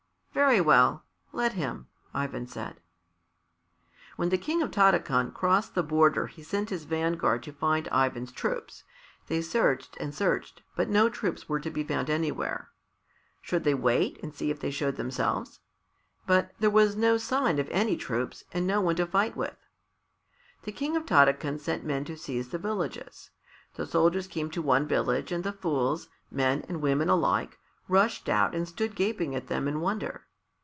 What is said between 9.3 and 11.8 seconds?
searched and searched, but no troops were to